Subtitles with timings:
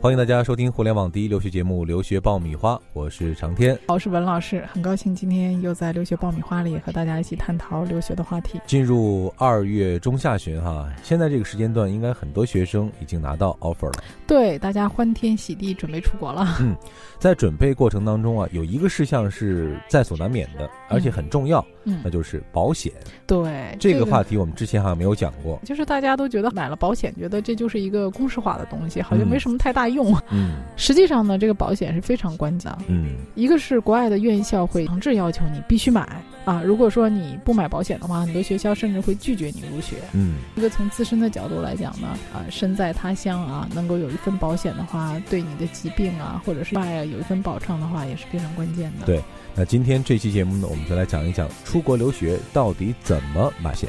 [0.00, 8.60] 欢迎大家收听互联网第一留学节目《留学爆米花》，我是长天，我是文老师，很高兴今天又在《留学爆米花》里和大家一起探讨留学的话题。
[8.64, 14.04] 进入二月中下旬哈，现在这个时间段，应该很多学生已经拿到 offer 了。
[14.24, 16.46] 对，大家欢天喜地准备出国了。
[16.60, 16.76] 嗯，
[17.18, 22.92] 在准备过程当中啊，有一个事项是在所难免的，而且很重要，嗯，那就是保险。
[23.26, 25.58] 对，这个话题我们之前好像没有讲过。
[25.64, 30.14] 就是大家都觉得买了保险，觉得这就是一个公式化的东西，好像没什么太大用。
[30.30, 32.72] 嗯，实际上呢，这个保险是非常关键。
[32.88, 39.96] 嗯，一个是国外的院校会强制要求你必须买啊，如果说你不买保险的话，很多学校甚至会拒绝你入学。
[40.12, 49.06] 嗯，一个从自身的角度来讲呢，啊，身在他乡啊，能够有一份保险的话，对你的疾病啊，或者是外啊有一份保障的话，也是非常关键的。
[49.06, 49.22] 对，
[49.54, 53.88] 那今天这期节目呢，我们就来讲一讲出国留学到底怎么买险。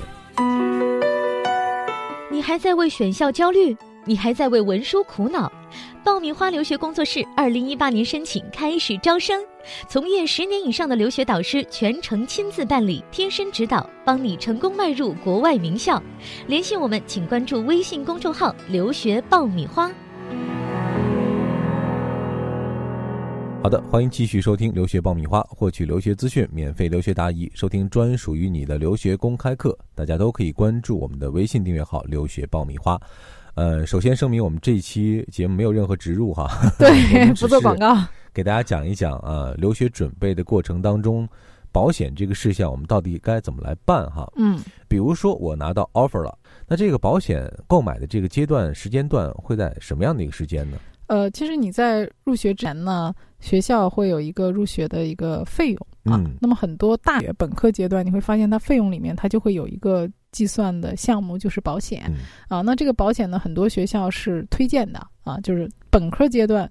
[2.32, 3.76] 你还在为选校焦虑？
[4.06, 5.52] 你还在为文书苦恼？
[6.04, 9.44] 爆米花留学工作室二零一八年申请开始招生，
[9.88, 16.02] 从业十年以上的留学导师全程亲自办理，贴身指导，帮你成功迈入国外名校。
[16.48, 19.92] 联系我们，请关注微信公众号“留学爆米花”。
[23.62, 29.78] 好的，欢迎继续收听留学爆米花，获取留学资讯，免费留学答疑，收听专属于你的留学公开课。
[29.94, 33.00] 大家都可以关注我们的微信订阅号“留学爆米花”。
[33.60, 37.94] 呃，首先声明，我们这一期节目没有任何植入哈， 对，不做广告，
[38.34, 41.28] 给大家讲一讲啊，留学准备的过程当中，
[41.70, 44.32] 保险这个事项我们到底该怎么来办哈？
[44.38, 44.58] 嗯，
[44.88, 46.34] 比如说我拿到 offer 了，
[46.70, 50.78] 那这个保险购买的这个阶段时间段会在什么样的一个时间呢？
[51.08, 56.24] 呃，其实你在入学之前呢，学校会有一个入学的一个费用啊。
[56.40, 62.12] 那么很多大学本科阶段，你会发现它费用里面它就会有一个计算的项目，就是保险
[62.48, 62.62] 啊。
[62.62, 66.70] 那这个保险呢，很多学校是推荐的啊，就是本科阶段。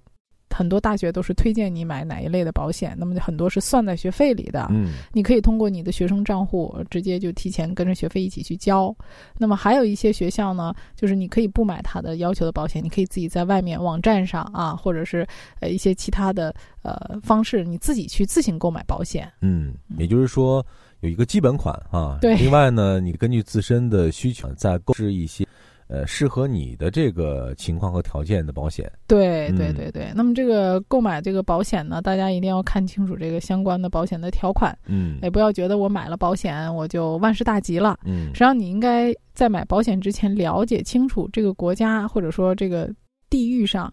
[0.51, 4.67] 很多大学都是推荐你买哪一类的保险，那么很多是算在学费里的。
[4.71, 8.95] 嗯，你可以通过你的学生账户直接就提前跟着学费一起去交。
[9.37, 15.27] 那么还有一些学校呢，就是你可以不买他的要求的保险，你可以自己在外面网站上啊，或者是
[15.61, 19.31] 呃一些其他的呃方式，你自己去自行购买保险。
[19.41, 20.65] 嗯，也就是说
[21.01, 22.19] 有一个基本款啊。
[22.21, 22.37] 对。
[22.37, 25.47] 另外呢，你根据自身的需求再购置一些。
[25.89, 30.13] 呃，适合你的这个情况和条件的保险，对对对对。
[30.15, 42.89] 那么这个购买这个保险呢，大家一定要看清楚这个相关的保险的条款，嗯，也不要觉得我买了保险我就万事大吉了，嗯，实际上你应该在买保险之前了解清楚这个国家或者说这个
[43.31, 43.93] 地域上。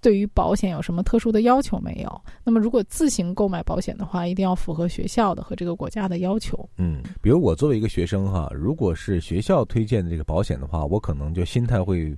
[0.00, 2.20] 对于保险有什么特殊的要求没有？
[2.42, 6.68] 那么如果自行购买保险的话，一定要符合学校的和这个国家的要求。
[6.78, 12.16] 嗯，比如我作为一个学生哈，如果是学校推荐的这个保险的话，我可能就心态会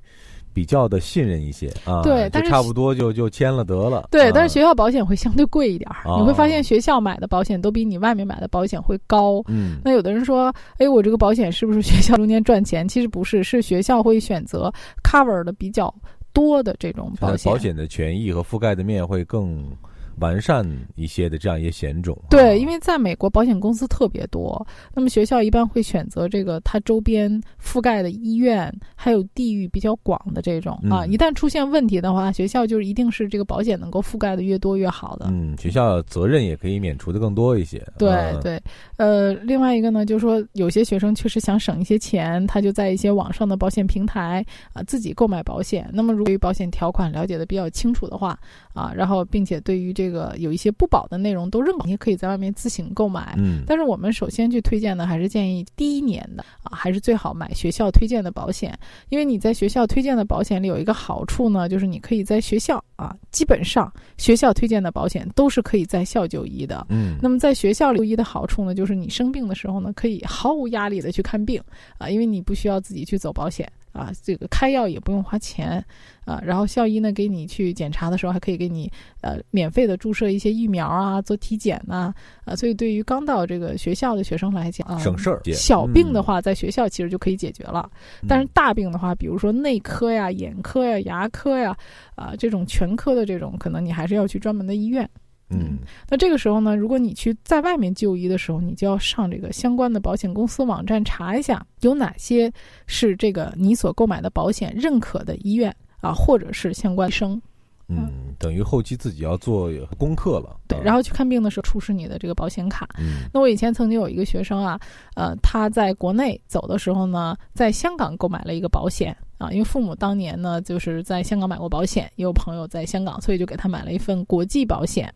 [0.53, 2.03] 比较的信任一些啊。
[2.03, 4.09] 对，但是差不多就就签了得了。
[4.11, 6.05] 对，但是学校保险会相对贵一点儿。
[6.19, 9.43] 你会发现学校买的保险都比你外面买的保险会高。
[9.49, 12.87] 嗯，那有的人说，哎，我这个保险是不是学校中间赚钱？
[12.87, 14.73] 其实不是，是学校会选择
[15.03, 15.93] cover 的比较。
[16.33, 19.71] 多的这种保险，保险的权益和覆盖的面会更
[20.19, 22.17] 完善一些的这样一些险种。
[22.29, 31.07] 对，因为在美国保险公司特别多，那么学校一般会选择这个它周边覆盖的医院还有地域比较广的这种啊。
[31.07, 35.27] 一旦出现问题的话，学校就是一定是这个保险能够覆盖的越多越好的。
[35.31, 37.81] 嗯，学校责任也可以免除的更多一些。
[37.99, 38.61] 对对，
[38.97, 45.89] 呃，另外一个呢，就是说有些学生确实想省一些钱，他就在一些网上的保险平台啊自己购买保险。
[45.93, 48.39] 那么如果对于保险条款了解的比较清楚的话
[48.73, 53.35] 啊，然后并且对于这个有一些不保的内容都认可，你也可以在外面自行购买。
[53.39, 66.87] 嗯，但是我们首先去推荐的还是建议第一年的啊，还是最好买学校推荐的保险，因为你在学校推荐的保险里有一个好处呢，就是你可以在学校啊，基本上学校推荐的保险都是可以在校就医的。
[66.89, 71.61] 嗯，那么在学校就医的好处呢，就是你生病的时候呢，可以毫无压力的去看病
[71.99, 73.71] 啊，因为你不需要自己去走保险。
[73.93, 75.85] 啊，这个开药也不用花钱，
[76.25, 78.91] 啊，然后校医呢给你去检查的时候，还可以给你
[79.21, 82.13] 呃免费的注射一些疫苗啊，做体检呐，
[82.45, 85.41] 啊，所以对于刚到这个学校的学生来讲，省事儿。
[85.53, 87.91] 小病的话，在学校其实就可以解决了，
[88.27, 91.77] 但是大病的话，比如说内科呀、眼科呀、牙科呀，
[92.15, 95.09] 啊，这种全科的这种，可能你还是要去专门的医院。
[95.53, 95.79] 嗯，
[96.09, 102.53] 那这个时候呢，如果你去在外面就医的时候，你就要上这个相关的保险公司网站查一下，有哪些
[102.87, 107.41] 是这个你所购买的保险认可的医院啊，或者是相关医生。
[107.89, 108.11] 嗯，
[108.43, 110.57] 等于后期自己要做功课了。
[110.67, 112.89] 对，然后去看病的时候出示你的这个保险卡。
[112.99, 114.79] 嗯，那我以前曾经有一个学生啊，
[115.15, 125.13] 呃，他在国内走的时候呢，在香港购买了一个保险啊，因为父母当年呢就是在香港买过保险，也有朋友在香港，所以就给他买了一份国际保险。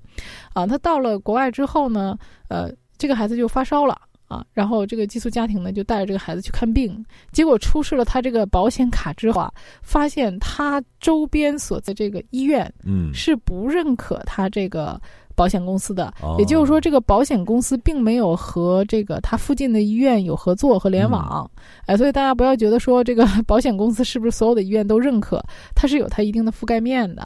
[0.53, 2.17] 啊，他到了国外之后呢，
[2.49, 4.01] 呃，这个孩子就发烧了。
[4.29, 9.53] 啊，然后这个寄宿家庭呢，就带着这个孩子去看病，结果出示了他这个保险卡之后啊，
[9.83, 15.01] 发现他周边所在这个医院，嗯，是不认可他这个
[15.37, 21.49] 保险公司的，也就是说，这个保险公司并没有和这个他附近的医院有合作和联网，
[21.87, 25.41] 哎，所以大家不要觉得说这个 保险公司是不是所有的医院都认可，
[25.75, 27.25] 它是有它一定的覆盖面的。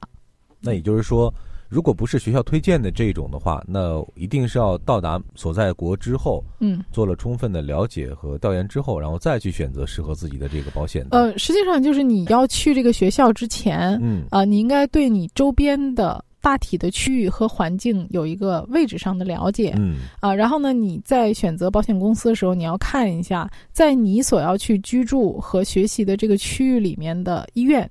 [0.61, 1.33] 那也就是说。
[1.71, 11.07] 如果不是学校推荐的这种的话，那一定是要到达所在国之后，嗯，做了充分的了解和调研之后，然后再去选择适合自己的这个保险。
[11.13, 27.89] 呃，实际上就是你要去这个学校之前，嗯啊，你应该对你周边的大体的区域和环境有一个位置上的了解，嗯啊，然后呢，你在选择保险公司的时候，你要看一下在你所要去居住和学习的这个区域里面的医院。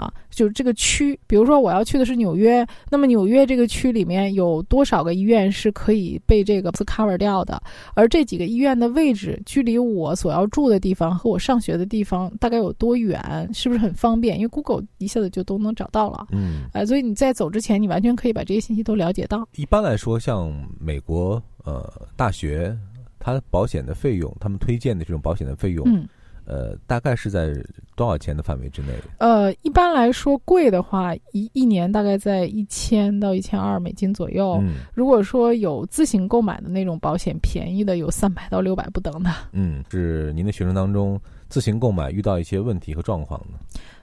[0.00, 7.62] 啊，就是这个区，比如说我要去的是纽约，那么纽约这个区里面有多少个医院是可以被这个 cover 掉的？
[7.92, 13.20] 而这几个医院的位置，距离我所要住的地方和我上学的地方大概有多远？
[13.52, 14.38] 是不是很方便？
[14.38, 16.28] 因为 Google 一下子就都能找到了。
[16.30, 19.46] 嗯，哎，所以你在走之前，你完全可以把这些信息都了解到。
[19.56, 22.74] 一般来说，像美国呃大学，
[23.18, 26.08] 它保险的费用，他们推荐的这种保险的费用，嗯。
[26.50, 27.54] 呃，大概是在
[27.94, 28.88] 多少钱的范围之内？
[29.18, 34.58] 呃，一般来说，贵的话，一一年大概在一千到一千二美金左右。
[34.60, 39.30] 嗯，如果说有自行购买的那种保险，便宜的有三百到六百不等的。
[39.52, 43.56] 嗯，是您的学生当中自行购买遇到一些问题和状况呢？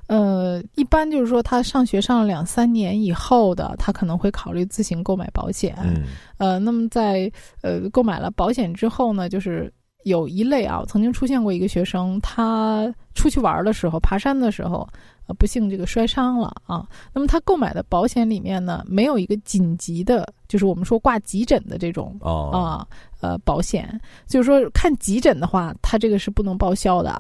[0.08, 5.76] 呃，一般就是说他上学上了两三年以后的，他可能会考虑自行购买保险。
[5.84, 6.06] 嗯，
[6.38, 7.30] 呃，那么在
[7.62, 9.70] 呃购买了保险之后呢，就是。
[10.07, 14.88] 有一类啊，曾经出现过一个学生，他出去玩的时候，爬山的时候，
[15.27, 16.88] 呃，不幸这个摔伤了啊。
[17.13, 20.27] 那么他购买的保险里面呢，没有一个紧急的。
[20.48, 22.88] 就是我们说挂急诊的这种啊
[23.22, 27.12] 呃保险，就是说看急诊的话，他这个是不能报销的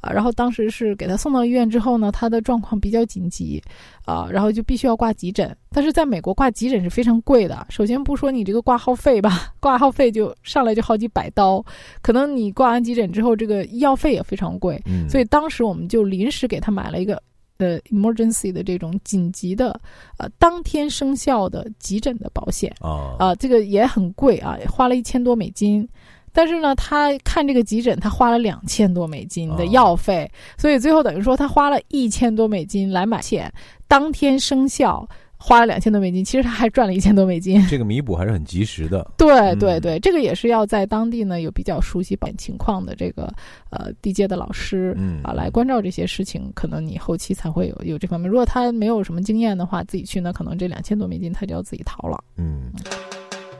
[0.00, 0.10] 啊。
[0.12, 3.62] 然后当时是给他送到医院之后呢，他的状况比较紧急
[4.04, 5.56] 啊，然后就必须要挂急诊。
[5.70, 11.64] 但是在美国挂急诊是非常贵的，首先不说你这个挂号费吧，挂号费就上来就好几百刀，
[12.02, 14.82] 可能你挂完急诊之后，这个医药费也非常贵。
[15.08, 17.22] 所以当时我们就临时给他买了一个。
[17.58, 19.80] 呃，emergency 的这种紧急的，
[20.18, 25.88] 呃，当天生效的急诊的保险啊，啊，这个也很贵啊，花了一千多美金。
[26.32, 33.50] 但是呢，他看这个急诊，他花了两千多美金的药费，所以最后等于说他花了一千多美金来买险，
[33.88, 35.08] 当天生效。
[35.38, 37.64] 花了两千多美金，其实他还赚了一千多美金。
[37.68, 39.08] 这个弥补还是很及时的。
[39.18, 43.32] 对对对，这个也是要在当地呢有比较熟悉保险情况的这个
[43.70, 48.30] 呃地界的老师，嗯啊来关照这些事情，可能你后期才会有有这方面。
[48.30, 52.18] 如果他没有什么经验的话，自己去呢，可能这两千多美金他就要自己掏了。
[52.36, 52.72] 嗯，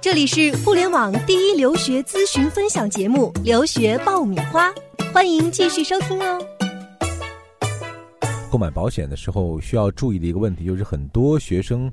[0.01, 4.71] 这里是互联网第一留学咨询分享节目《留学爆米花》，
[5.13, 6.56] 欢迎继续收听哦。
[8.51, 11.91] 购买保险的时候需要注意的一个问题，就是很多学生，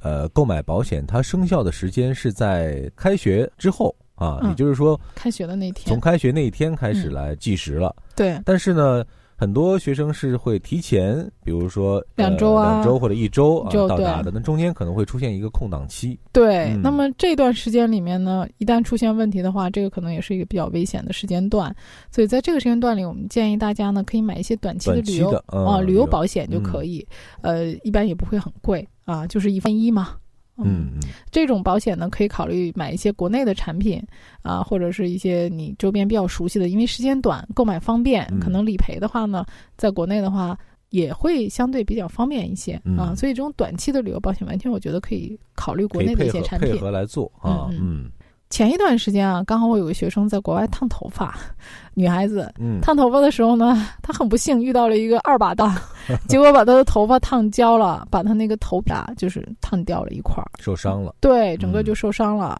[0.00, 7.94] 呃，购买保险它生效的时间是在开学之后啊，也就是说，开学的那天，从开学那一天开始来计时了。
[8.14, 9.04] 对，但是呢。
[9.36, 16.18] 很多学生是会提前，比如说两周啊，两周或者一周啊到达的，那中间可能会出现一个空档期。
[16.32, 21.74] 对，那么这段时间里面呢，一旦出现问题的话，这个可能也是一个比较危险的时间段。
[22.10, 27.06] 所以在这个时间段里，我们建议大家呢，可以买一些短期的旅游啊旅游保险就可以，
[27.42, 30.16] 呃，一般也不会很贵啊，就是一分一嘛。
[30.58, 30.92] 嗯。
[30.94, 34.02] 嗯，这种保险呢，可以考虑买一些国内的产品
[34.42, 39.44] 啊，或者是一些你周边比较熟悉的，因为时间短，购买方便，可能理赔的话呢，
[39.76, 40.56] 在国内的话
[40.90, 43.14] 也会相对比较方便一些啊。
[43.16, 46.72] 所以这种短期的旅游保险，完全我觉得可以考虑国内的一些产品。
[46.72, 47.68] 配合来做啊。
[47.72, 48.10] 嗯，
[48.54, 51.34] 前一段时间啊，刚好我有个学生在国外烫头发，
[51.92, 52.48] 女孩子，
[52.80, 55.68] 烫头发的时候呢，她很不幸遇到了一个二把刀。
[56.28, 61.12] 结果把她的头发烫焦了，把她那个头发就是烫掉了一块儿，受伤了。
[61.18, 62.56] 对，整个就受伤了。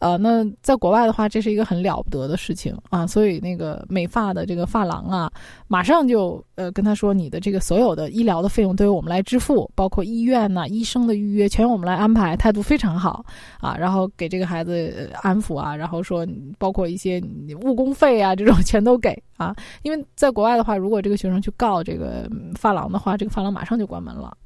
[0.00, 5.30] 呃，那在国外的话，这是一个很了不得的事情啊，所以那个美发的这个发廊啊，
[5.66, 13.24] 马上就呃跟他说，你的这个所有的医疗的费用都由我们来支付，包括医院呐、医生的预约全由我们来安排，态度非常好
[13.60, 13.76] 啊。
[13.76, 16.26] 然后给这个孩子安抚啊，然后说
[16.58, 17.20] 包括一些
[17.62, 24.36] 误工费啊这种 全都给啊，因为在国外的话，如果这个学生去告这个发廊的话，这个发廊马上就关门了。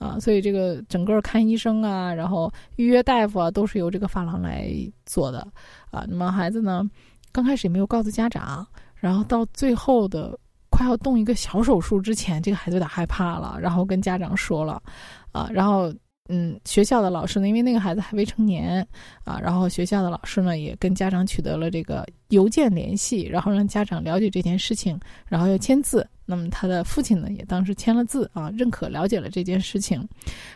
[0.00, 4.68] 啊，所以这个整个看医生啊，然后预约大夫啊，都是由这个发廊来
[5.06, 5.46] 做的
[5.92, 6.04] 啊。
[6.08, 6.82] 那么孩子呢，
[7.30, 8.66] 刚开始也没有告诉家长，
[8.96, 10.36] 然后到最后的
[10.70, 14.82] 快要动一个小手术之前，这个孩子有点害怕了，然后跟家长说了
[15.30, 15.94] 啊，然后。
[16.32, 18.86] 嗯，学校的老师呢，因为那个孩子还未成年
[19.24, 26.06] 啊，然后学校的老师呢也跟家长取得了这个邮件联系，然后让家长了解这件事情，然后要签字。
[26.30, 30.08] 那么他的父亲呢也当时签了字啊，认可了解了这件事情。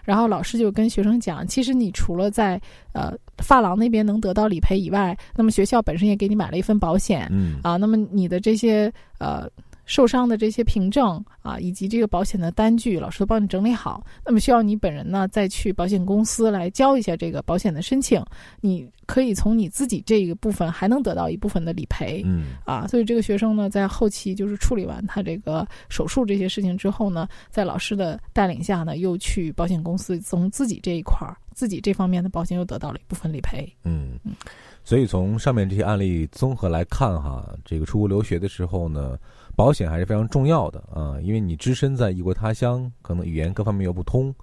[0.05, 2.59] 然后老师就跟学生讲，其实你除了在
[2.93, 9.51] 呃发廊那边能得到理赔以外，那么学校本身也给你买了一份保险，嗯啊，那么你的这些呃。
[9.87, 14.05] 受伤的这些凭证啊，以及这个保险的单据，老师都帮你整理好。
[14.25, 18.25] 那么需要你本人呢，再去保险公司来交一下这个保险的申请。
[18.61, 22.23] 你可以从你自己这个部分还能得到一部分的理赔。
[22.25, 33.71] 嗯啊，所以这个学生呢，在后期就是处理完他这个手术这些事情之后呢，在老师的带领下呢，又去保险公司从自己这一块儿、自己这方面的保险又得到了一部分理赔。
[33.85, 34.33] 嗯嗯，
[34.83, 39.19] 所以从上面这些案例综合来看哈，这个出国留学的时候呢。
[39.57, 44.35] 保险还是非常重要的啊，因为你只身在异国他乡，可能语言各方面又不通，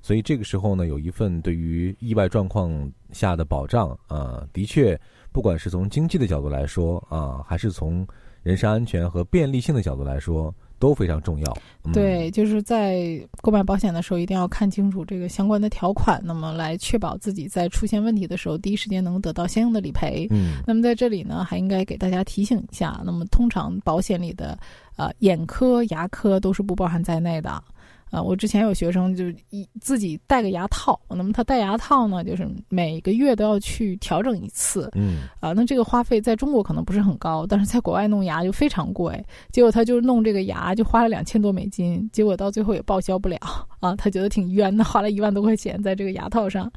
[0.00, 4.98] 所以这个时候呢，有一份对于意外状况下的保障啊，的确，
[5.32, 8.06] 不管是从经济的角度来说啊，还是从
[8.42, 10.54] 人身安全和便利性的角度来说。
[10.80, 11.56] 都非常重要。
[11.92, 20.26] 对，就是在购买保险的时候，一定要看清楚这个相关的条款，那么来确保自己在出现问题的时候，第一时间能得到相应的理赔。
[20.30, 24.58] 嗯，那么在这里呢，还应该给大家提醒一下，那么通常保险里的，
[24.96, 27.62] 呃，眼科、牙科都是不包含在内的。
[28.10, 34.90] 啊，我之前有学生就一自己戴个牙套，那么他戴牙套呢，就是每个月都要去调整一次。
[34.94, 39.24] 嗯，啊，那这个花费在中国可能不是很高，但是在国外弄牙就非常贵。
[39.52, 43.38] 结果他就弄这个牙就花了两千多美金，结果到最后也报销不了。
[43.78, 46.70] 啊，他觉得挺冤的，花了一万多块钱在这个牙套上。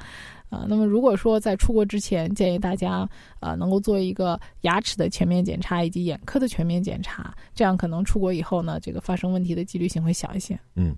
[0.53, 10.57] 啊，那么如果说在出国之前，建议大家啊能够做一个牙齿的全面检查以及眼科的全面检查，这样可能出国以后呢，这个发生问题的几率性会小一些。
[10.75, 10.95] 嗯，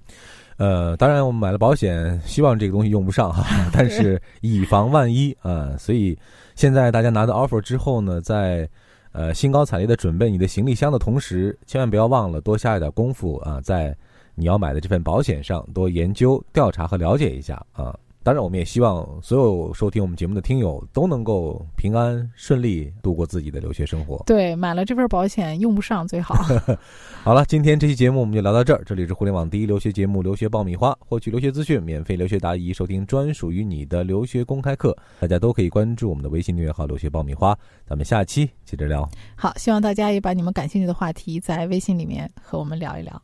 [0.58, 6.18] 呃，当然我们买了保险，希望这个东西用不上哈， 但是以防万一啊，所以
[6.56, 8.70] 现在大家拿到 offer 之后呢，在
[9.14, 13.96] 呃兴高采烈的准备你的行李箱的同时，千万不要忘了多下一点功夫啊，在
[14.36, 17.98] 你要买的这份保险上多研究、调查和了解一下啊。
[18.25, 24.24] 当然，我们也希望所有收听我们节目的听友都能够平安顺利度过自己的留学生活。
[24.25, 26.34] 对，买了这份保险用不上最好。
[27.24, 28.82] 好了，今天这期节目我们就聊到这儿。
[28.84, 37.55] 这里是互联网第一留学节目《留学爆米花》，获取留学资讯、免费留学答疑、收听专属于你的留学公开课，大家都可以关注我们的微信订阅号“留学爆米花”。
[37.86, 39.08] 咱们下期接着聊。
[39.36, 43.22] 好，希望大家也把你们感兴趣的话题在微信里面和我们聊一聊。